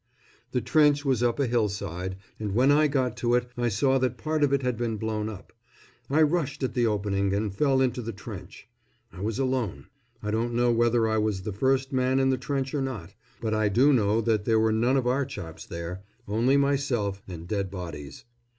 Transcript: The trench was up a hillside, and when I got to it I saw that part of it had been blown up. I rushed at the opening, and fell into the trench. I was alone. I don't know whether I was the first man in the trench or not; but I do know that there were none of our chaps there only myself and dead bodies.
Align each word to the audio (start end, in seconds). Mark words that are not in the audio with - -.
The 0.51 0.61
trench 0.61 1.05
was 1.05 1.21
up 1.21 1.39
a 1.39 1.45
hillside, 1.45 2.15
and 2.39 2.55
when 2.55 2.71
I 2.71 2.87
got 2.87 3.15
to 3.17 3.35
it 3.35 3.51
I 3.55 3.69
saw 3.69 3.99
that 3.99 4.17
part 4.17 4.43
of 4.43 4.51
it 4.51 4.63
had 4.63 4.75
been 4.75 4.97
blown 4.97 5.29
up. 5.29 5.53
I 6.09 6.23
rushed 6.23 6.63
at 6.63 6.73
the 6.73 6.87
opening, 6.87 7.33
and 7.35 7.53
fell 7.53 7.81
into 7.81 8.01
the 8.01 8.11
trench. 8.11 8.67
I 9.13 9.21
was 9.21 9.37
alone. 9.37 9.85
I 10.23 10.31
don't 10.31 10.55
know 10.55 10.71
whether 10.71 11.07
I 11.07 11.19
was 11.19 11.43
the 11.43 11.53
first 11.53 11.93
man 11.93 12.19
in 12.19 12.31
the 12.31 12.39
trench 12.39 12.73
or 12.73 12.81
not; 12.81 13.13
but 13.41 13.53
I 13.53 13.69
do 13.69 13.93
know 13.93 14.21
that 14.21 14.45
there 14.45 14.59
were 14.59 14.71
none 14.73 14.97
of 14.97 15.05
our 15.05 15.23
chaps 15.23 15.67
there 15.67 16.01
only 16.27 16.57
myself 16.57 17.21
and 17.27 17.47
dead 17.47 17.69
bodies. 17.69 18.25